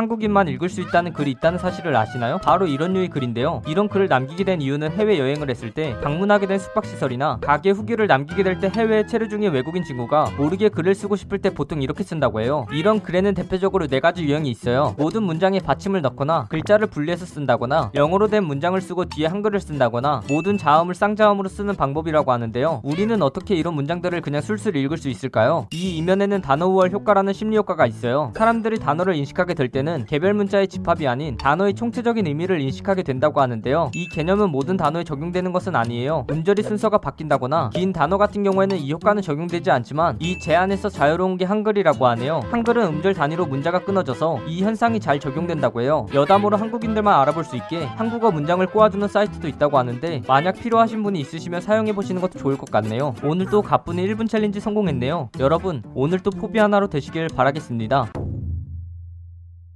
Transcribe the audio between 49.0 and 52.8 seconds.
사이트도 있다고 하는데 만약 필요하신 분이 있으시면 사용해 보시는 것도 좋을 것